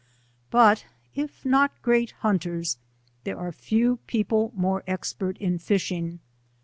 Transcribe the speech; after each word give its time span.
But 0.49 0.87
if 1.13 1.45
not 1.45 1.79
great 1.83 2.09
hunters, 2.25 2.79
there 3.23 3.37
are 3.37 3.51
few 3.51 3.97
people 4.07 4.51
More 4.55 4.83
expert 4.87 5.37
in 5.37 5.59
fishing. 5.59 6.19